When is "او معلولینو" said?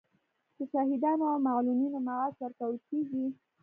1.31-1.99